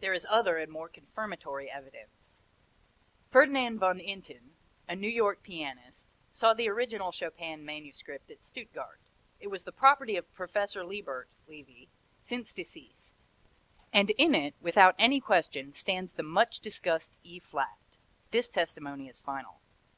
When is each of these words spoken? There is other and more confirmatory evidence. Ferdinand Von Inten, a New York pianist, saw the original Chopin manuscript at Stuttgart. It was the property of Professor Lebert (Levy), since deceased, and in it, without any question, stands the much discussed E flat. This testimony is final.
There 0.00 0.12
is 0.12 0.26
other 0.28 0.58
and 0.58 0.70
more 0.70 0.90
confirmatory 0.90 1.70
evidence. 1.70 2.36
Ferdinand 3.30 3.78
Von 3.78 4.00
Inten, 4.00 4.50
a 4.86 4.94
New 4.94 5.08
York 5.08 5.42
pianist, 5.42 6.08
saw 6.30 6.52
the 6.52 6.68
original 6.68 7.10
Chopin 7.10 7.64
manuscript 7.64 8.30
at 8.30 8.44
Stuttgart. 8.44 9.00
It 9.40 9.46
was 9.46 9.64
the 9.64 9.72
property 9.72 10.18
of 10.18 10.30
Professor 10.34 10.84
Lebert 10.84 11.30
(Levy), 11.48 11.88
since 12.20 12.52
deceased, 12.52 13.14
and 13.94 14.10
in 14.18 14.34
it, 14.34 14.54
without 14.60 14.94
any 14.98 15.22
question, 15.22 15.72
stands 15.72 16.12
the 16.12 16.22
much 16.22 16.60
discussed 16.60 17.12
E 17.22 17.38
flat. 17.38 17.80
This 18.30 18.50
testimony 18.50 19.08
is 19.08 19.20
final. 19.20 19.62